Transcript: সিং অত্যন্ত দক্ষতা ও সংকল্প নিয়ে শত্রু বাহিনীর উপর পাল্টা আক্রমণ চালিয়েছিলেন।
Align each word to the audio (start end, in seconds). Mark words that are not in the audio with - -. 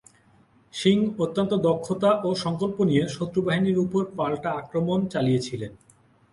সিং 0.73 0.97
অত্যন্ত 1.17 1.51
দক্ষতা 1.67 2.11
ও 2.23 2.29
সংকল্প 2.35 2.77
নিয়ে 2.83 3.03
শত্রু 3.07 3.39
বাহিনীর 3.41 3.77
উপর 3.77 4.01
পাল্টা 4.17 4.49
আক্রমণ 4.51 4.99
চালিয়েছিলেন। 5.07 5.71